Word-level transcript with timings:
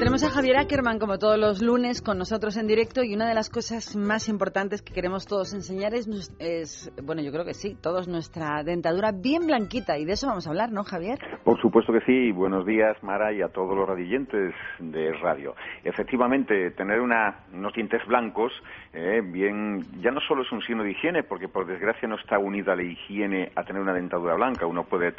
Tenemos 0.00 0.24
a 0.24 0.30
Javier 0.30 0.56
Ackerman 0.56 0.98
como 0.98 1.18
todos 1.18 1.38
los 1.38 1.60
lunes 1.60 2.00
con 2.00 2.16
nosotros 2.16 2.56
en 2.56 2.66
directo 2.66 3.04
y 3.04 3.14
una 3.14 3.28
de 3.28 3.34
las 3.34 3.50
cosas 3.50 3.94
más 3.96 4.30
importantes 4.30 4.80
que 4.80 4.94
queremos 4.94 5.26
todos 5.26 5.52
enseñar 5.52 5.92
es, 5.92 6.08
es, 6.38 6.90
bueno, 7.04 7.20
yo 7.20 7.30
creo 7.30 7.44
que 7.44 7.52
sí, 7.52 7.76
todos 7.82 8.08
nuestra 8.08 8.62
dentadura 8.64 9.12
bien 9.12 9.46
blanquita 9.46 9.98
y 9.98 10.06
de 10.06 10.12
eso 10.12 10.26
vamos 10.26 10.46
a 10.46 10.50
hablar, 10.50 10.72
¿no, 10.72 10.84
Javier? 10.84 11.18
Por 11.44 11.60
supuesto 11.60 11.92
que 11.92 12.00
sí. 12.06 12.32
Buenos 12.32 12.64
días, 12.64 12.96
Mara, 13.02 13.30
y 13.34 13.42
a 13.42 13.48
todos 13.48 13.76
los 13.76 13.86
radiyentes 13.86 14.54
de 14.78 15.12
radio. 15.20 15.54
Efectivamente, 15.84 16.70
tener 16.70 16.98
una, 17.00 17.44
unos 17.52 17.74
dientes 17.74 18.00
blancos, 18.06 18.52
eh, 18.94 19.20
bien, 19.22 19.84
ya 20.00 20.12
no 20.12 20.20
solo 20.26 20.44
es 20.44 20.50
un 20.50 20.62
signo 20.62 20.82
de 20.82 20.92
higiene, 20.92 21.24
porque 21.24 21.48
por 21.48 21.66
desgracia 21.66 22.08
no 22.08 22.16
está 22.16 22.38
unida 22.38 22.74
la 22.74 22.84
higiene 22.84 23.52
a 23.54 23.64
tener 23.64 23.82
una 23.82 23.92
dentadura 23.92 24.34
blanca. 24.34 24.64
Uno 24.64 24.84
puede 24.84 25.12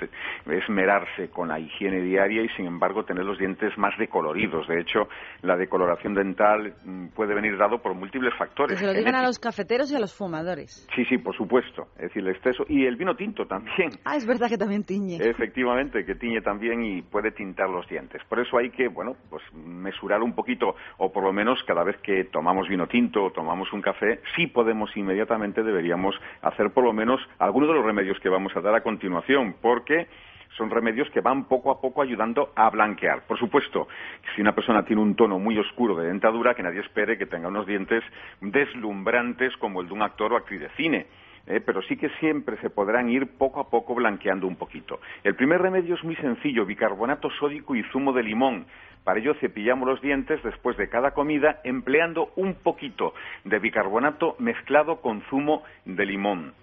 esmerarse 0.48 1.30
con 1.30 1.50
la 1.50 1.60
higiene 1.60 2.02
diaria 2.02 2.42
y, 2.42 2.50
sin 2.58 2.66
embargo, 2.66 3.06
tener 3.06 3.26
los 3.26 3.38
dientes 3.38 3.78
más 3.78 3.96
decoloridos 4.00 4.71
de 4.72 4.82
hecho, 4.82 5.08
la 5.42 5.56
decoloración 5.56 6.14
dental 6.14 6.74
mm, 6.84 7.08
puede 7.10 7.34
venir 7.34 7.58
dado 7.58 7.82
por 7.82 7.94
múltiples 7.94 8.34
factores. 8.38 8.78
Que 8.78 8.86
se 8.86 8.92
lo 8.92 8.98
digan 8.98 9.16
a 9.16 9.24
los 9.24 9.40
cafeteros 9.40 9.92
y 9.92 9.96
a 9.96 10.00
los 10.00 10.14
fumadores. 10.14 10.88
Sí, 10.96 11.06
sí, 11.06 11.18
por 11.18 11.36
supuesto. 11.36 11.88
Es 11.96 12.04
decir, 12.04 12.24
el 12.24 12.30
exceso. 12.30 12.66
Y 12.68 12.86
el 12.86 12.96
vino 12.96 13.16
tinto 13.16 13.46
también. 13.46 13.92
Ah, 14.06 14.16
es 14.16 14.26
verdad 14.26 14.50
que 14.50 14.58
también 14.58 14.84
tiñe. 14.84 15.18
Efectivamente, 15.18 16.06
que 16.06 16.16
tiñe 16.16 16.42
también 16.42 16.84
y 16.84 17.02
puede 17.02 17.32
tintar 17.32 17.70
los 17.70 17.88
dientes. 17.88 18.22
Por 18.28 18.40
eso 18.40 18.58
hay 18.58 18.70
que, 18.70 18.88
bueno, 18.88 19.16
pues 19.30 19.44
mesurar 19.54 20.22
un 20.22 20.34
poquito, 20.34 20.76
o 20.98 21.12
por 21.12 21.24
lo 21.24 21.34
menos 21.34 21.60
cada 21.66 21.84
vez 21.84 21.98
que 22.02 22.26
tomamos 22.26 22.68
vino 22.68 22.88
tinto 22.88 23.24
o 23.26 23.32
tomamos 23.32 23.72
un 23.74 23.82
café, 23.82 24.22
sí 24.36 24.48
podemos 24.48 24.96
inmediatamente, 24.96 25.64
deberíamos 25.64 26.16
hacer 26.42 26.72
por 26.72 26.84
lo 26.84 26.94
menos 26.94 27.20
algunos 27.40 27.70
de 27.70 27.76
los 27.76 27.86
remedios 27.86 28.20
que 28.20 28.30
vamos 28.30 28.56
a 28.56 28.62
dar 28.62 28.76
a 28.76 28.82
continuación, 28.82 29.56
porque 29.62 30.08
son 30.58 30.70
remedios 30.70 31.10
que 31.12 31.22
van 31.22 31.46
poco 31.46 31.72
a 31.72 31.80
poco 31.80 32.02
ayudando 32.02 32.52
a 32.56 32.70
blanquear. 32.70 33.26
Por 33.28 33.38
supuesto, 33.38 33.88
si 34.36 34.42
una 34.42 34.54
persona 34.54 34.84
tiene 34.84 35.02
un 35.02 35.16
tono 35.16 35.40
muy 35.40 35.58
oscuro 35.58 35.96
de 35.96 36.08
dentadura, 36.08 36.54
que 36.54 36.64
nadie 36.64 36.82
espere 36.82 37.18
que 37.18 37.26
tenga 37.26 37.48
unos 37.48 37.66
dientes 37.66 38.04
deslumbrantes 38.42 39.56
como 39.58 39.82
el 39.82 39.88
de 39.88 39.94
un 39.94 40.02
actor 40.02 40.34
o 40.34 40.38
actriz 40.38 40.62
de 40.62 40.70
cine. 40.72 41.08
¿eh? 41.48 41.62
pero 41.66 41.82
sí 41.82 41.98
que 41.98 42.10
siempre 42.20 42.58
se 42.58 42.70
podrán 42.70 43.10
ir 43.10 43.38
poco 43.38 43.60
a 43.60 43.70
poco 43.70 43.96
blanqueando 43.96 44.48
un 44.48 44.56
poquito. 44.56 45.00
El 45.24 45.36
primer 45.36 45.62
remedio 45.62 45.96
es 45.96 46.04
muy 46.04 46.16
sencillo, 46.18 46.66
bicarbonato 46.66 47.30
sódico 47.32 47.76
y 47.76 47.84
zumo 47.92 48.14
de 48.14 48.24
limón. 48.24 48.66
Para 49.04 49.20
ello 49.20 49.34
cepillamos 49.36 49.88
los 49.88 50.02
dientes 50.02 50.42
después 50.44 50.78
de 50.78 50.90
cada 50.90 51.12
comida 51.12 51.60
empleando 51.64 52.32
un 52.36 52.54
poquito 52.54 53.14
de 53.44 53.58
bicarbonato 53.58 54.36
mezclado 54.38 55.02
con 55.02 55.22
zumo 55.24 55.64
de 55.86 56.06
limón. 56.06 56.54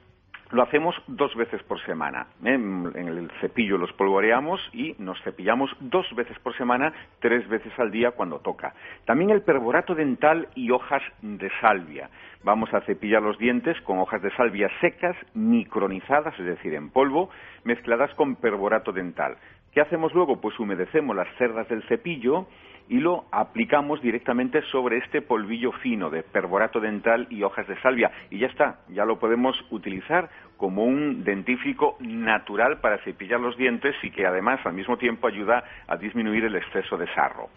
Lo 0.51 0.63
hacemos 0.63 0.95
dos 1.09 1.35
veces 1.35 1.63
por 1.65 1.79
semana. 1.85 2.27
En 2.43 2.91
el 2.97 3.31
cepillo 3.41 3.77
los 3.77 3.93
polvoreamos 3.93 4.59
y 4.73 4.95
nos 4.99 5.21
cepillamos 5.23 5.71
dos 5.79 6.07
veces 6.15 6.39
por 6.39 6.57
semana, 6.57 6.93
tres 7.21 7.47
veces 7.49 7.73
al 7.79 7.91
día 7.91 8.13
cuando 8.13 8.39
toca. 8.39 8.73
También 9.05 9.29
el 9.29 9.43
perborato 9.43 9.95
dental 9.95 10.49
y 10.55 10.71
hojas 10.71 11.03
de 11.21 11.51
salvia. 11.61 12.09
Vamos 12.45 12.73
a 12.73 12.81
cepillar 12.83 13.21
los 13.21 13.37
dientes 13.37 13.79
con 13.83 13.99
hojas 13.99 14.23
de 14.23 14.35
salvia 14.37 14.71
secas, 14.81 15.17
micronizadas, 15.35 16.39
es 16.39 16.47
decir, 16.47 16.73
en 16.73 16.89
polvo, 16.91 17.29
mezcladas 17.65 18.15
con 18.15 18.37
perborato 18.37 18.91
dental. 18.91 19.37
¿Qué 19.73 19.83
hacemos 19.83 20.15
luego? 20.15 20.41
Pues 20.41 20.59
humedecemos 20.59 21.15
las 21.15 21.29
cerdas 21.37 21.69
del 21.69 21.83
cepillo 21.89 22.47
y 22.89 22.99
lo 22.99 23.27
aplicamos 23.31 24.01
directamente 24.01 24.63
sobre 24.71 24.99
este 24.99 25.23
polvillo 25.23 25.73
fino 25.73 26.11
de 26.11 26.23
perborato 26.23 26.81
dental 26.81 27.27
y 27.31 27.43
hojas 27.43 27.67
de 27.69 27.81
salvia. 27.81 28.11
Y 28.31 28.39
ya 28.39 28.47
está, 28.47 28.81
ya 28.89 29.05
lo 29.05 29.19
podemos 29.19 29.57
utilizar 29.71 30.31
como 30.57 30.85
un 30.85 31.23
dentífrico 31.23 31.97
natural 32.01 32.81
para 32.81 32.99
cepillar 33.05 33.41
los 33.41 33.57
dientes 33.57 33.95
y 34.03 34.11
que 34.11 34.27
además 34.27 34.61
al 34.65 34.73
mismo 34.73 34.97
tiempo 34.97 35.27
ayuda 35.27 35.65
a 35.87 35.97
disminuir 35.97 36.45
el 36.45 36.57
exceso 36.57 36.97
de 36.97 37.07
sarro. 37.15 37.49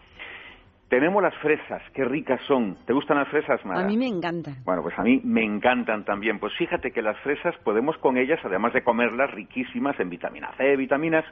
Tenemos 0.92 1.24
las 1.24 1.34
fresas, 1.38 1.82
qué 1.94 2.04
ricas 2.04 2.42
son. 2.46 2.76
¿Te 2.86 2.92
gustan 2.92 3.16
las 3.16 3.30
fresas, 3.30 3.64
Mara? 3.66 3.80
A 3.80 3.88
mí 3.88 3.96
me 3.96 4.08
encantan. 4.08 4.56
Bueno, 4.66 4.82
pues 4.84 5.00
a 5.00 5.04
mí 5.04 5.22
me 5.24 5.42
encantan 5.42 6.04
también. 6.04 6.38
Pues 6.38 6.54
fíjate 6.58 6.92
que 6.92 7.02
las 7.02 7.18
fresas 7.20 7.56
podemos 7.64 7.98
con 8.00 8.18
ellas, 8.18 8.42
además 8.44 8.74
de 8.74 8.84
comerlas 8.84 9.32
riquísimas 9.32 9.98
en 10.02 10.10
vitamina 10.10 10.52
C, 10.58 10.76
vitaminas, 10.76 11.24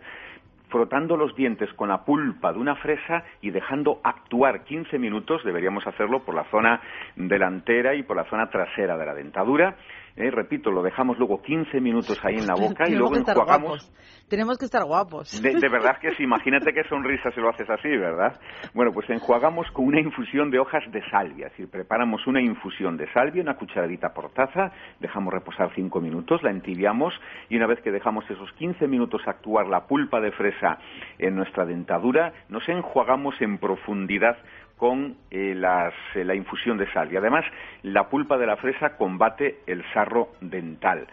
frotando 0.69 1.17
los 1.17 1.35
dientes 1.35 1.71
con 1.73 1.89
la 1.89 2.05
pulpa 2.05 2.53
de 2.53 2.59
una 2.59 2.75
fresa 2.75 3.23
y 3.41 3.51
dejando 3.51 3.99
actuar 4.03 4.63
15 4.63 4.97
minutos, 4.97 5.43
deberíamos 5.43 5.85
hacerlo 5.85 6.23
por 6.23 6.35
la 6.35 6.45
zona 6.45 6.81
delantera 7.15 7.95
y 7.95 8.03
por 8.03 8.15
la 8.15 8.25
zona 8.25 8.49
trasera 8.49 8.97
de 8.97 9.05
la 9.05 9.13
dentadura, 9.13 9.75
eh, 10.19 10.29
repito, 10.31 10.69
lo 10.69 10.83
dejamos 10.83 11.17
luego 11.17 11.41
15 11.41 11.79
minutos 11.79 12.19
ahí 12.23 12.35
en 12.35 12.45
la 12.45 12.53
boca 12.59 12.89
y 12.89 12.93
luego 12.93 13.15
enjuagamos. 13.15 13.89
Tenemos 14.27 14.57
que 14.57 14.65
estar 14.65 14.83
guapos. 14.83 15.41
De, 15.41 15.69
verdad 15.69 15.97
que 15.99 16.13
sí, 16.15 16.23
imagínate 16.23 16.73
qué 16.73 16.83
sonrisa 16.89 17.31
si 17.31 17.39
lo 17.39 17.49
haces 17.49 17.69
así, 17.69 17.87
¿verdad? 17.87 18.37
Bueno, 18.73 18.91
pues 18.93 19.09
enjuagamos 19.09 19.71
con 19.71 19.85
una 19.85 20.01
infusión 20.01 20.51
de 20.51 20.59
hojas 20.59 20.83
de 20.91 21.01
salvia, 21.09 21.47
es 21.47 21.53
decir, 21.53 21.69
preparamos 21.71 22.27
una 22.27 22.41
infusión 22.41 22.97
de 22.97 23.11
salvia, 23.13 23.41
una 23.41 23.55
cucharadita 23.55 24.13
por 24.13 24.31
taza, 24.31 24.73
dejamos 24.99 25.33
reposar 25.33 25.71
5 25.73 26.01
minutos, 26.01 26.43
la 26.43 26.51
entibiamos 26.51 27.13
y 27.47 27.55
una 27.55 27.67
vez 27.67 27.79
que 27.81 27.91
dejamos 27.91 28.29
esos 28.29 28.51
15 28.53 28.87
minutos 28.87 29.21
actuar 29.25 29.67
la 29.67 29.87
pulpa 29.87 30.19
de 30.19 30.31
fresa 30.33 30.79
en 31.17 31.35
nuestra 31.35 31.65
dentadura, 31.65 32.33
nos 32.49 32.67
enjuagamos 32.67 33.35
en 33.41 33.57
profundidad 33.57 34.37
con 34.79 35.17
eh, 35.29 35.53
eh, 36.15 36.23
la 36.23 36.35
infusión 36.35 36.77
de 36.77 36.91
sal. 36.93 37.11
Y 37.11 37.17
además, 37.17 37.43
la 37.83 38.09
pulpa 38.09 38.37
de 38.37 38.47
la 38.47 38.55
fresa 38.55 38.95
combate 38.95 39.59
el 39.67 39.83
sarro 39.93 40.08
dental. 40.41 41.07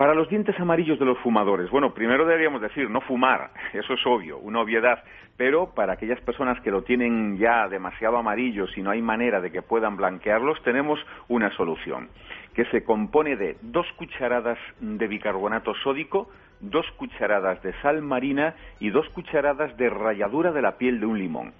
Para 0.00 0.14
los 0.14 0.30
dientes 0.30 0.58
amarillos 0.58 0.98
de 0.98 1.04
los 1.04 1.18
fumadores, 1.18 1.68
bueno, 1.70 1.92
primero 1.92 2.24
deberíamos 2.24 2.62
decir 2.62 2.88
no 2.88 3.02
fumar, 3.02 3.50
eso 3.74 3.92
es 3.92 4.06
obvio, 4.06 4.38
una 4.38 4.60
obviedad, 4.60 5.04
pero 5.36 5.74
para 5.74 5.92
aquellas 5.92 6.20
personas 6.22 6.58
que 6.62 6.70
lo 6.70 6.82
tienen 6.82 7.36
ya 7.36 7.68
demasiado 7.68 8.16
amarillo, 8.16 8.64
y 8.74 8.80
no 8.80 8.90
hay 8.90 9.02
manera 9.02 9.42
de 9.42 9.50
que 9.50 9.60
puedan 9.60 9.98
blanquearlos, 9.98 10.62
tenemos 10.62 10.98
una 11.28 11.50
solución, 11.50 12.08
que 12.54 12.64
se 12.66 12.82
compone 12.82 13.36
de 13.36 13.58
dos 13.60 13.86
cucharadas 13.96 14.58
de 14.80 15.06
bicarbonato 15.06 15.74
sódico, 15.74 16.30
dos 16.60 16.86
cucharadas 16.96 17.62
de 17.62 17.74
sal 17.82 18.00
marina 18.00 18.54
y 18.78 18.88
dos 18.90 19.08
cucharadas 19.10 19.76
de 19.76 19.90
ralladura 19.90 20.52
de 20.52 20.62
la 20.62 20.78
piel 20.78 21.00
de 21.00 21.06
un 21.06 21.18
limón. 21.18 21.52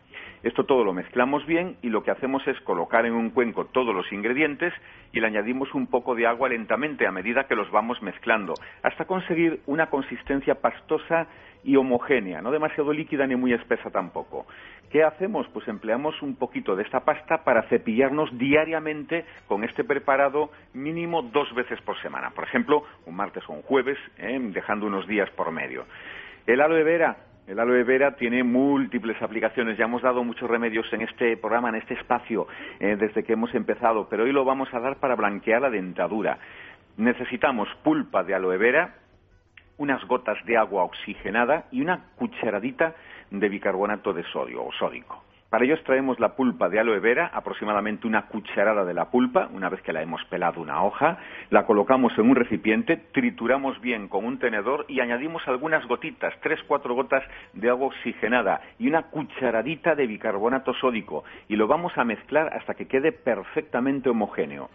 Esto 0.43 0.65
todo 0.65 0.85
lo 0.85 0.95
mezclamos 0.95 1.45
bien 1.45 1.77
y 1.83 1.91
lo 1.91 2.03
que 2.03 2.11
hacemos 2.11 2.47
es 2.49 2.59
colocar 2.63 3.05
en 3.05 3.13
un 3.13 3.29
cuenco 3.29 3.67
todos 3.67 3.95
los 3.95 4.11
ingredientes 4.11 4.73
y 5.13 5.21
le 5.21 5.27
añadimos 5.27 5.75
un 5.75 5.87
poco 5.87 6.15
de 6.15 6.27
agua 6.27 6.49
lentamente 6.49 7.07
a 7.07 7.13
medida 7.13 7.45
que 7.45 7.55
los 7.55 7.71
vamos 7.71 8.01
mezclando, 8.01 8.55
hasta 8.83 9.05
conseguir 9.05 9.61
una 9.67 9.91
consistencia 9.91 10.55
pastosa 10.55 11.27
y 11.63 11.77
homogénea, 11.77 12.41
no 12.41 12.51
demasiado 12.51 12.91
líquida 12.93 13.27
ni 13.27 13.37
muy 13.37 13.53
espesa 13.53 13.91
tampoco. 13.91 14.47
¿Qué 14.91 15.05
hacemos? 15.05 15.47
Pues 15.53 15.69
empleamos 15.69 16.21
un 16.23 16.37
poquito 16.37 16.75
de 16.75 16.85
esta 16.85 17.01
pasta 17.01 17.45
para 17.45 17.65
cepillarnos 17.65 18.37
diariamente 18.39 19.27
con 19.47 19.63
este 19.63 19.85
preparado 19.85 20.51
mínimo 20.73 21.23
dos 21.23 21.55
veces 21.55 21.81
por 21.83 22.01
semana. 22.01 22.31
Por 22.31 22.45
ejemplo, 22.45 22.85
un 23.05 23.15
martes 23.15 23.45
o 23.47 23.53
un 23.53 23.63
jueves, 23.63 23.99
¿eh? 24.17 24.39
dejando 24.41 24.87
unos 24.87 25.07
días 25.07 25.29
por 25.31 25.53
medio. 25.53 25.85
El 26.47 26.61
aloe 26.61 26.83
vera, 26.83 27.17
el 27.51 27.59
aloe 27.59 27.83
vera 27.83 28.15
tiene 28.15 28.45
múltiples 28.45 29.21
aplicaciones. 29.21 29.77
Ya 29.77 29.87
hemos 29.87 30.03
dado 30.03 30.23
muchos 30.23 30.49
remedios 30.49 30.87
en 30.93 31.01
este 31.01 31.37
programa, 31.37 31.71
en 31.71 31.75
este 31.75 31.95
espacio, 31.95 32.47
eh, 32.79 32.97
desde 32.97 33.25
que 33.25 33.33
hemos 33.33 33.53
empezado, 33.57 34.09
pero 34.09 34.23
hoy 34.23 34.31
lo 34.31 34.45
vamos 34.45 34.73
a 34.73 34.79
dar 34.79 34.99
para 34.99 35.17
blanquear 35.17 35.61
la 35.61 35.69
dentadura. 35.69 36.39
Necesitamos 36.97 37.69
pulpa 37.83 38.23
de 38.23 38.37
aloe 38.37 38.57
vera, 38.57 38.95
unas 39.79 40.05
gotas 40.07 40.39
de 40.45 40.57
agua 40.57 40.85
oxigenada 40.85 41.65
y 41.73 41.81
una 41.81 42.11
cucharadita 42.15 42.95
de 43.33 43.49
bicarbonato 43.49 44.13
de 44.13 44.23
sodio 44.31 44.65
o 44.65 44.71
sódico. 44.73 45.25
Para 45.51 45.65
ello 45.65 45.75
extraemos 45.75 46.21
la 46.21 46.37
pulpa 46.37 46.69
de 46.69 46.79
aloe 46.79 47.01
vera, 47.01 47.29
aproximadamente 47.35 48.07
una 48.07 48.27
cucharada 48.27 48.85
de 48.85 48.95
la 48.95 49.11
pulpa, 49.11 49.49
una 49.53 49.69
vez 49.69 49.83
que 49.83 49.93
la 49.93 50.01
hemos 50.01 50.25
pelado 50.27 50.61
una 50.61 50.85
hoja, 50.85 51.19
la 51.51 51.67
colocamos 51.67 52.17
en 52.17 52.31
un 52.31 52.37
recipiente, 52.37 52.97
trituramos 52.97 53.81
bien 53.81 54.07
con 54.07 54.25
un 54.25 54.39
tenedor 54.39 54.85
y 54.87 55.01
añadimos 55.01 55.43
algunas 55.49 55.85
gotitas, 55.89 56.33
tres, 56.41 56.61
cuatro 56.69 56.95
gotas 56.95 57.25
de 57.53 57.69
agua 57.69 57.89
oxigenada 57.89 58.61
y 58.79 58.87
una 58.87 59.11
cucharadita 59.11 59.97
de 59.97 60.07
bicarbonato 60.07 60.73
sódico 60.75 61.25
y 61.49 61.57
lo 61.57 61.67
vamos 61.67 61.99
a 61.99 62.05
mezclar 62.05 62.55
hasta 62.55 62.75
que 62.75 62.87
quede 62.87 63.11
perfectamente 63.11 64.09
homogéneo. 64.09 64.71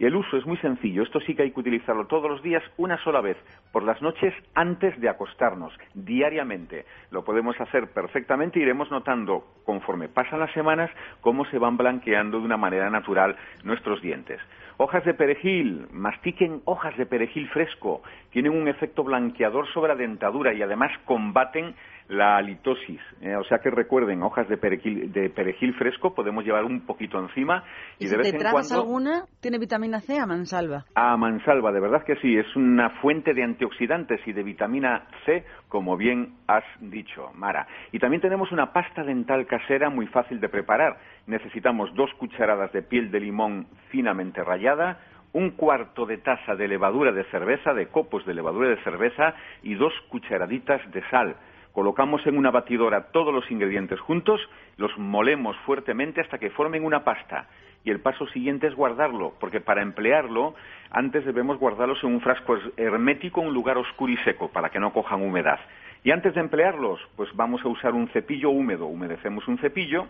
Y 0.00 0.06
el 0.06 0.16
uso 0.16 0.38
es 0.38 0.46
muy 0.46 0.56
sencillo. 0.56 1.02
Esto 1.02 1.20
sí 1.20 1.34
que 1.34 1.42
hay 1.42 1.50
que 1.50 1.60
utilizarlo 1.60 2.06
todos 2.06 2.30
los 2.30 2.42
días, 2.42 2.62
una 2.78 2.96
sola 3.04 3.20
vez, 3.20 3.36
por 3.70 3.82
las 3.82 4.00
noches 4.00 4.32
antes 4.54 4.98
de 4.98 5.10
acostarnos, 5.10 5.74
diariamente. 5.92 6.86
Lo 7.10 7.22
podemos 7.22 7.60
hacer 7.60 7.92
perfectamente 7.92 8.58
y 8.58 8.62
iremos 8.62 8.90
notando, 8.90 9.44
conforme 9.66 10.08
pasan 10.08 10.40
las 10.40 10.52
semanas, 10.52 10.90
cómo 11.20 11.44
se 11.44 11.58
van 11.58 11.76
blanqueando 11.76 12.38
de 12.38 12.46
una 12.46 12.56
manera 12.56 12.88
natural 12.88 13.36
nuestros 13.62 14.00
dientes. 14.00 14.40
Hojas 14.78 15.04
de 15.04 15.12
perejil, 15.12 15.86
mastiquen 15.92 16.62
hojas 16.64 16.96
de 16.96 17.04
perejil 17.04 17.46
fresco, 17.50 18.00
tienen 18.30 18.52
un 18.52 18.68
efecto 18.68 19.04
blanqueador 19.04 19.70
sobre 19.74 19.88
la 19.92 19.96
dentadura 19.96 20.54
y 20.54 20.62
además 20.62 20.92
combaten 21.04 21.74
la 22.10 22.36
halitosis. 22.36 23.00
¿eh? 23.20 23.36
o 23.36 23.44
sea 23.44 23.58
que 23.58 23.70
recuerden, 23.70 24.22
hojas 24.22 24.48
de 24.48 24.56
perejil, 24.56 25.12
de 25.12 25.30
perejil 25.30 25.74
fresco 25.74 26.14
podemos 26.14 26.44
llevar 26.44 26.64
un 26.64 26.80
poquito 26.80 27.18
encima 27.18 27.64
y, 27.98 28.06
de 28.06 28.16
vez 28.16 28.30
te 28.30 28.36
en 28.36 28.38
tragas 28.38 28.68
cuando 28.68 28.84
alguna, 28.84 29.24
tiene 29.40 29.58
vitamina 29.58 30.00
C 30.00 30.18
a 30.18 30.26
mansalva. 30.26 30.84
a 30.94 31.16
mansalva, 31.16 31.72
de 31.72 31.80
verdad 31.80 32.04
que 32.04 32.16
sí, 32.16 32.36
es 32.36 32.56
una 32.56 32.90
fuente 33.00 33.32
de 33.32 33.44
antioxidantes 33.44 34.20
y 34.26 34.32
de 34.32 34.42
vitamina 34.42 35.06
C, 35.24 35.44
como 35.68 35.96
bien 35.96 36.34
has 36.46 36.64
dicho, 36.80 37.30
Mara. 37.34 37.66
Y 37.92 37.98
también 37.98 38.20
tenemos 38.20 38.50
una 38.52 38.72
pasta 38.72 39.04
dental 39.04 39.46
casera 39.46 39.88
muy 39.88 40.06
fácil 40.08 40.40
de 40.40 40.48
preparar. 40.48 40.98
Necesitamos 41.26 41.94
dos 41.94 42.10
cucharadas 42.18 42.72
de 42.72 42.82
piel 42.82 43.10
de 43.10 43.20
limón 43.20 43.66
finamente 43.90 44.42
rallada, 44.42 44.98
un 45.32 45.50
cuarto 45.50 46.06
de 46.06 46.18
taza 46.18 46.56
de 46.56 46.66
levadura 46.66 47.12
de 47.12 47.24
cerveza, 47.30 47.72
de 47.72 47.86
copos 47.86 48.26
de 48.26 48.34
levadura 48.34 48.68
de 48.68 48.82
cerveza 48.82 49.34
y 49.62 49.74
dos 49.74 49.92
cucharaditas 50.08 50.80
de 50.90 51.02
sal. 51.08 51.36
Colocamos 51.72 52.26
en 52.26 52.36
una 52.36 52.50
batidora 52.50 53.12
todos 53.12 53.32
los 53.32 53.48
ingredientes 53.50 54.00
juntos, 54.00 54.40
los 54.76 54.96
molemos 54.98 55.56
fuertemente 55.66 56.20
hasta 56.20 56.38
que 56.38 56.50
formen 56.50 56.84
una 56.84 57.04
pasta. 57.04 57.48
Y 57.84 57.90
el 57.90 58.00
paso 58.00 58.26
siguiente 58.28 58.66
es 58.66 58.74
guardarlo, 58.74 59.34
porque 59.40 59.60
para 59.60 59.82
emplearlo, 59.82 60.54
antes 60.90 61.24
debemos 61.24 61.58
guardarlos 61.58 62.02
en 62.02 62.12
un 62.12 62.20
frasco 62.20 62.58
hermético, 62.76 63.40
en 63.40 63.48
un 63.48 63.54
lugar 63.54 63.78
oscuro 63.78 64.12
y 64.12 64.16
seco, 64.18 64.48
para 64.48 64.68
que 64.68 64.80
no 64.80 64.92
cojan 64.92 65.22
humedad. 65.22 65.60
Y 66.02 66.10
antes 66.10 66.34
de 66.34 66.40
emplearlos, 66.40 67.00
pues 67.16 67.30
vamos 67.34 67.64
a 67.64 67.68
usar 67.68 67.94
un 67.94 68.08
cepillo 68.08 68.50
húmedo. 68.50 68.86
Humedecemos 68.86 69.46
un 69.48 69.58
cepillo, 69.58 70.06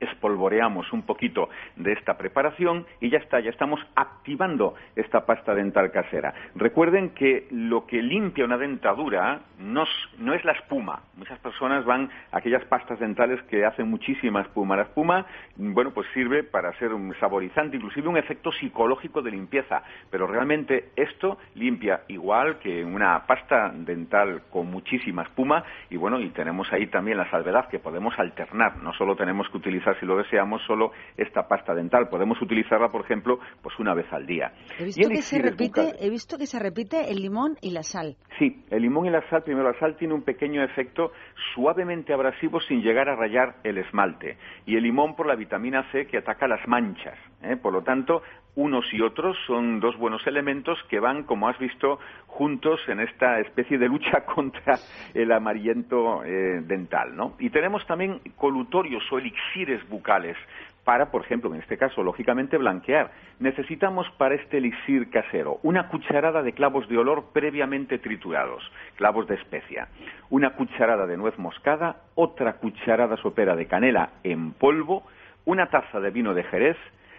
espolvoreamos 0.00 0.92
un 0.92 1.02
poquito 1.02 1.48
de 1.76 1.92
esta 1.92 2.16
preparación 2.16 2.86
y 3.00 3.10
ya 3.10 3.18
está, 3.18 3.40
ya 3.40 3.50
estamos 3.50 3.80
activando 3.94 4.74
esta 4.94 5.24
pasta 5.26 5.54
dental 5.54 5.90
casera. 5.90 6.34
Recuerden 6.54 7.10
que 7.10 7.46
lo 7.50 7.86
que 7.86 8.02
limpia 8.02 8.44
una 8.44 8.58
dentadura 8.58 9.40
no, 9.58 9.84
es- 9.84 10.44
la 10.44 10.52
espuma. 10.52 11.02
Muchas 11.16 11.38
personas 11.40 11.84
van 11.84 12.10
a 12.30 12.38
aquellas 12.38 12.64
pastas 12.66 12.98
dentales 13.00 13.42
que 13.44 13.64
hacen 13.64 13.88
muchísima 13.88 14.42
espuma. 14.42 14.76
La 14.76 14.82
espuma, 14.82 15.26
bueno, 15.56 15.92
pues 15.92 16.06
sirve 16.12 16.42
para 16.44 16.72
ser 16.78 16.92
un 16.92 17.14
saborizante, 17.18 17.76
inclusive 17.76 18.08
un 18.08 18.16
efecto 18.16 18.52
psicológico 18.52 19.22
de 19.22 19.30
limpieza, 19.30 19.82
pero 20.10 20.26
realmente 20.26 20.90
esto 20.96 21.38
limpia 21.54 22.02
igual 22.08 22.58
que 22.58 22.84
una 22.84 23.26
pasta 23.26 23.72
dental 23.74 24.42
con 24.50 24.70
muchísima 24.70 25.22
espuma 25.22 25.64
y 25.90 25.96
bueno, 25.96 26.20
y 26.20 26.28
tenemos 26.30 26.72
ahí 26.72 26.86
también 26.88 27.18
la 27.18 27.30
salvedad 27.30 27.68
que 27.68 27.78
podemos 27.78 28.16
alternar, 28.18 28.76
no 28.78 28.92
solo 28.92 29.16
tenemos 29.16 29.48
que 29.48 29.56
utilizar 29.56 29.85
si 29.94 30.06
lo 30.06 30.16
deseamos 30.16 30.62
solo 30.66 30.92
esta 31.16 31.46
pasta 31.46 31.74
dental, 31.74 32.08
podemos 32.08 32.40
utilizarla 32.40 32.88
por 32.88 33.02
ejemplo 33.04 33.38
pues 33.62 33.78
una 33.78 33.94
vez 33.94 34.06
al 34.12 34.26
día. 34.26 34.52
He 34.78 34.84
visto, 34.84 35.08
que 35.08 35.22
se 35.22 35.40
repite, 35.40 35.92
he 36.00 36.10
visto 36.10 36.38
que 36.38 36.46
se 36.46 36.58
repite 36.58 37.10
el 37.10 37.20
limón 37.20 37.56
y 37.60 37.70
la 37.70 37.82
sal. 37.82 38.16
Sí, 38.38 38.64
el 38.70 38.82
limón 38.82 39.06
y 39.06 39.10
la 39.10 39.28
sal, 39.28 39.42
primero 39.42 39.70
la 39.70 39.78
sal 39.78 39.96
tiene 39.96 40.14
un 40.14 40.22
pequeño 40.22 40.62
efecto 40.62 41.12
suavemente 41.54 42.12
abrasivo 42.12 42.60
sin 42.60 42.82
llegar 42.82 43.08
a 43.08 43.16
rayar 43.16 43.56
el 43.64 43.78
esmalte. 43.78 44.36
Y 44.66 44.76
el 44.76 44.82
limón 44.82 45.16
por 45.16 45.26
la 45.26 45.36
vitamina 45.36 45.90
C 45.92 46.06
que 46.06 46.18
ataca 46.18 46.46
las 46.46 46.66
manchas. 46.66 47.18
¿eh? 47.42 47.56
Por 47.56 47.72
lo 47.72 47.82
tanto, 47.82 48.22
unos 48.56 48.92
y 48.92 49.00
otros 49.00 49.36
son 49.46 49.80
dos 49.80 49.96
buenos 49.96 50.26
elementos 50.26 50.78
que 50.88 50.98
van, 50.98 51.22
como 51.22 51.48
has 51.48 51.58
visto, 51.58 52.00
juntos 52.26 52.80
en 52.88 53.00
esta 53.00 53.38
especie 53.40 53.78
de 53.78 53.88
lucha 53.88 54.24
contra 54.34 54.78
el 55.14 55.30
amarillento 55.30 56.24
eh, 56.24 56.62
dental. 56.62 57.14
¿no? 57.14 57.34
Y 57.38 57.50
tenemos 57.50 57.86
también 57.86 58.20
colutorios 58.36 59.04
o 59.12 59.18
elixires 59.18 59.86
bucales 59.88 60.36
para, 60.84 61.10
por 61.10 61.22
ejemplo, 61.22 61.52
en 61.52 61.60
este 61.60 61.76
caso, 61.76 62.02
lógicamente, 62.04 62.56
blanquear. 62.56 63.10
Necesitamos 63.40 64.06
para 64.18 64.36
este 64.36 64.58
elixir 64.58 65.10
casero 65.10 65.58
una 65.64 65.88
cucharada 65.88 66.42
de 66.44 66.52
clavos 66.52 66.88
de 66.88 66.96
olor 66.96 67.32
previamente 67.32 67.98
triturados, 67.98 68.62
clavos 68.94 69.26
de 69.26 69.34
especia, 69.34 69.88
una 70.30 70.50
cucharada 70.50 71.06
de 71.06 71.16
nuez 71.16 71.36
moscada, 71.38 72.02
otra 72.14 72.54
cucharada 72.54 73.16
sopera 73.16 73.56
de 73.56 73.66
canela 73.66 74.10
en 74.22 74.52
polvo, 74.52 75.02
una 75.44 75.66
taza 75.66 75.98
de 75.98 76.10
vino 76.10 76.34
de 76.34 76.44
Jerez, 76.44 76.76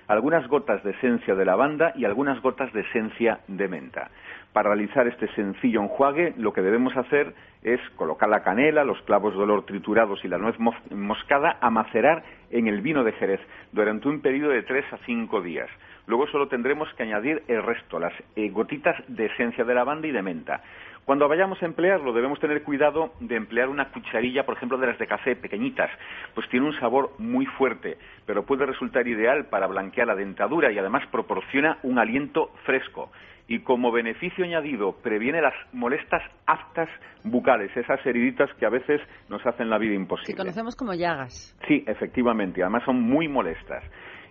algunas 0.07 0.47
gotas 0.47 0.83
de 0.83 0.91
esencia 0.91 1.35
de 1.35 1.45
lavanda 1.45 1.91
y 1.95 2.05
algunas 2.05 2.41
gotas 2.41 2.71
de 2.73 2.81
esencia 2.81 3.39
de 3.47 3.67
menta. 3.67 4.09
Para 4.53 4.69
realizar 4.69 5.07
este 5.07 5.27
sencillo 5.35 5.81
enjuague, 5.81 6.33
lo 6.37 6.51
que 6.53 6.61
debemos 6.61 6.95
hacer 6.97 7.33
es 7.63 7.79
colocar 7.95 8.29
la 8.29 8.41
canela, 8.43 8.83
los 8.83 9.01
clavos 9.03 9.33
de 9.35 9.43
olor 9.43 9.65
triturados 9.65 10.23
y 10.23 10.27
la 10.27 10.37
nuez 10.37 10.57
mo- 10.59 10.73
moscada 10.91 11.57
a 11.61 11.69
macerar 11.69 12.23
en 12.49 12.67
el 12.67 12.81
vino 12.81 13.03
de 13.03 13.11
Jerez 13.13 13.41
durante 13.71 14.07
un 14.07 14.21
periodo 14.21 14.51
de 14.51 14.63
tres 14.63 14.85
a 14.93 14.97
cinco 15.05 15.41
días. 15.41 15.69
Luego 16.07 16.25
solo 16.27 16.47
tendremos 16.47 16.91
que 16.93 17.03
añadir 17.03 17.43
el 17.49 17.61
resto, 17.61 17.99
las 17.99 18.13
eh, 18.35 18.49
gotitas 18.49 18.95
de 19.09 19.25
esencia 19.25 19.65
de 19.65 19.75
lavanda 19.75 20.07
y 20.07 20.11
de 20.11 20.21
menta. 20.21 20.61
Cuando 21.07 21.29
vayamos 21.29 21.63
a 21.63 21.65
emplearlo 21.65 22.11
debemos 22.11 22.37
tener 22.41 22.63
cuidado 22.63 23.13
de 23.21 23.37
emplear 23.37 23.69
una 23.69 23.89
cucharilla, 23.93 24.45
por 24.45 24.57
ejemplo, 24.57 24.77
de 24.77 24.87
las 24.87 24.99
de 24.99 25.07
café 25.07 25.37
pequeñitas, 25.37 25.89
pues 26.35 26.49
tiene 26.49 26.65
un 26.65 26.77
sabor 26.81 27.11
muy 27.17 27.45
fuerte, 27.45 27.97
pero 28.25 28.43
puede 28.45 28.65
resultar 28.65 29.07
ideal 29.07 29.45
para 29.45 29.67
blanquear 29.67 30.05
la 30.05 30.15
dentadura 30.15 30.69
y 30.69 30.77
además 30.77 31.07
proporciona 31.09 31.77
un 31.83 31.97
aliento 31.97 32.51
fresco. 32.65 33.09
Y 33.47 33.59
como 33.59 33.89
beneficio 33.93 34.43
añadido 34.43 34.97
previene 35.01 35.41
las 35.41 35.53
molestas 35.71 36.21
aftas 36.45 36.89
bucales, 37.23 37.71
esas 37.77 38.05
heriditas 38.05 38.53
que 38.55 38.65
a 38.65 38.69
veces 38.69 38.99
nos 39.29 39.45
hacen 39.45 39.69
la 39.69 39.77
vida 39.77 39.91
Que 39.91 39.95
imposible. 39.95 40.35
conocemos 40.37 40.75
como 40.75 40.93
llagas. 40.93 41.57
Sí, 41.69 41.85
efectivamente, 41.87 42.61
además 42.61 42.83
son 42.83 43.01
muy 43.01 43.29
molestas. 43.29 43.81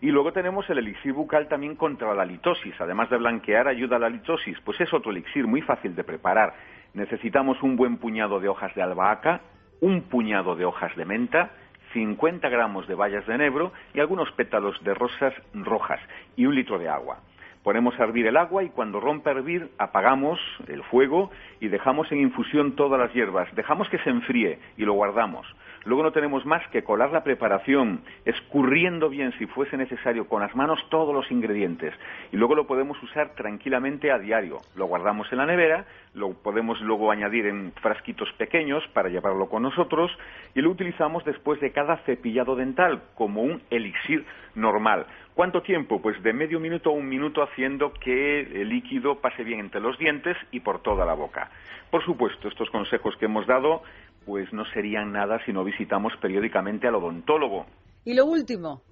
Y 0.00 0.10
luego 0.10 0.32
tenemos 0.32 0.68
el 0.68 0.78
elixir 0.78 1.12
bucal 1.12 1.48
también 1.48 1.74
contra 1.74 2.14
la 2.14 2.24
litosis. 2.24 2.74
Además 2.80 3.08
de 3.10 3.16
blanquear, 3.16 3.68
ayuda 3.68 3.96
a 3.96 4.00
la 4.00 4.08
litosis. 4.08 4.58
Pues 4.60 4.80
es 4.80 4.92
otro 4.92 5.10
elixir 5.10 5.46
muy 5.46 5.62
fácil 5.62 5.94
de 5.94 6.04
preparar. 6.04 6.54
Necesitamos 6.94 7.62
un 7.62 7.76
buen 7.76 7.96
puñado 7.98 8.40
de 8.40 8.48
hojas 8.48 8.74
de 8.74 8.82
albahaca, 8.82 9.40
un 9.80 10.02
puñado 10.02 10.56
de 10.56 10.64
hojas 10.64 10.94
de 10.96 11.04
menta, 11.04 11.50
50 11.92 12.48
gramos 12.48 12.86
de 12.88 12.94
bayas 12.94 13.26
de 13.26 13.34
enebro 13.34 13.72
y 13.94 14.00
algunos 14.00 14.30
pétalos 14.32 14.82
de 14.84 14.94
rosas 14.94 15.34
rojas 15.54 16.00
y 16.36 16.46
un 16.46 16.54
litro 16.54 16.78
de 16.78 16.88
agua. 16.88 17.20
Ponemos 17.62 17.98
a 17.98 18.04
hervir 18.04 18.28
el 18.28 18.36
agua 18.36 18.62
y 18.62 18.68
cuando 18.68 19.00
rompa 19.00 19.30
a 19.30 19.32
hervir 19.32 19.70
apagamos 19.78 20.38
el 20.68 20.84
fuego 20.84 21.30
y 21.58 21.68
dejamos 21.68 22.12
en 22.12 22.20
infusión 22.20 22.76
todas 22.76 23.00
las 23.00 23.12
hierbas. 23.12 23.52
Dejamos 23.56 23.88
que 23.88 23.98
se 23.98 24.10
enfríe 24.10 24.60
y 24.76 24.84
lo 24.84 24.92
guardamos. 24.92 25.46
Luego 25.86 26.02
no 26.02 26.10
tenemos 26.10 26.44
más 26.44 26.66
que 26.68 26.82
colar 26.82 27.12
la 27.12 27.22
preparación, 27.22 28.02
escurriendo 28.24 29.08
bien 29.08 29.32
si 29.38 29.46
fuese 29.46 29.76
necesario 29.76 30.26
con 30.26 30.42
las 30.42 30.54
manos 30.56 30.84
todos 30.90 31.14
los 31.14 31.30
ingredientes. 31.30 31.94
Y 32.32 32.36
luego 32.36 32.56
lo 32.56 32.66
podemos 32.66 33.00
usar 33.04 33.36
tranquilamente 33.36 34.10
a 34.10 34.18
diario. 34.18 34.58
Lo 34.74 34.86
guardamos 34.86 35.30
en 35.30 35.38
la 35.38 35.46
nevera, 35.46 35.86
lo 36.12 36.32
podemos 36.32 36.80
luego 36.80 37.12
añadir 37.12 37.46
en 37.46 37.72
frasquitos 37.80 38.32
pequeños 38.32 38.82
para 38.94 39.08
llevarlo 39.10 39.48
con 39.48 39.62
nosotros 39.62 40.10
y 40.56 40.60
lo 40.60 40.70
utilizamos 40.70 41.24
después 41.24 41.60
de 41.60 41.70
cada 41.70 41.98
cepillado 41.98 42.56
dental 42.56 43.02
como 43.14 43.42
un 43.42 43.62
elixir 43.70 44.26
normal. 44.56 45.06
¿Cuánto 45.34 45.62
tiempo? 45.62 46.02
Pues 46.02 46.20
de 46.22 46.32
medio 46.32 46.58
minuto 46.58 46.90
a 46.90 46.94
un 46.94 47.08
minuto 47.08 47.42
haciendo 47.42 47.92
que 47.92 48.40
el 48.40 48.70
líquido 48.70 49.20
pase 49.20 49.44
bien 49.44 49.60
entre 49.60 49.80
los 49.80 49.96
dientes 49.98 50.36
y 50.50 50.60
por 50.60 50.82
toda 50.82 51.04
la 51.04 51.14
boca. 51.14 51.50
Por 51.90 52.02
supuesto, 52.04 52.48
estos 52.48 52.70
consejos 52.70 53.16
que 53.18 53.26
hemos 53.26 53.46
dado 53.46 53.82
pues 54.26 54.52
no 54.52 54.64
serían 54.74 55.12
nada 55.12 55.38
si 55.46 55.52
no 55.52 55.64
visitamos 55.64 56.12
periódicamente 56.20 56.86
al 56.88 56.96
odontólogo. 56.96 57.64
Y 58.04 58.12
lo 58.14 58.26
último, 58.26 58.82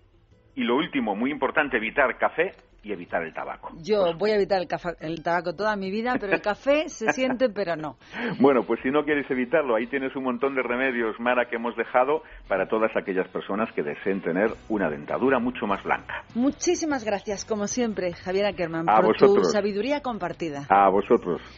Y 0.57 0.63
lo 0.63 0.77
último, 0.77 1.15
muy 1.17 1.31
importante, 1.33 1.77
evitar 1.77 2.17
café 2.17 2.53
y 2.85 2.93
evitar 2.93 3.23
el 3.25 3.33
tabaco. 3.33 3.71
yo 3.83 4.13
voy 4.19 4.31
a 4.31 4.35
evitar 4.37 4.61
el, 4.61 4.69
cafa- 4.69 4.95
el 5.01 5.23
tabaco 5.23 5.55
toda 5.57 5.75
mi 5.75 5.91
vida, 5.91 6.17
pero 6.21 6.35
el 6.35 6.43
café 6.43 6.89
se 6.91 7.11
siente, 7.13 7.49
pero 7.49 7.75
no. 7.77 7.97
Bueno, 8.41 8.63
pues 8.63 8.79
si 8.83 8.91
no 8.91 9.05
quieres 9.05 9.29
evitarlo, 9.31 9.75
ahí 9.75 9.87
tienes 9.87 10.15
un 10.15 10.23
montón 10.25 10.55
de 10.55 10.63
remedios, 10.63 11.19
Mara, 11.19 11.49
que 11.49 11.57
hemos 11.57 11.75
dejado 11.77 12.23
para 12.47 12.69
todas 12.69 12.95
aquellas 12.95 13.27
personas 13.29 13.73
que 13.73 13.83
deseen 13.83 14.21
tener 14.21 14.51
una 14.69 14.91
dentadura 14.91 15.39
mucho 15.39 15.67
más 15.67 15.83
blanca. 15.83 16.25
Muchísimas 16.35 17.05
gracias, 17.05 17.45
como 17.47 17.67
siempre, 17.67 18.13
Javier 18.13 18.47
Ackerman, 18.47 18.89
A 18.89 19.01
por 19.01 19.17
tu 19.17 19.43
sabiduría 19.45 20.01
compartida. 20.03 20.67
A 20.69 20.89
vosotros. 20.91 21.41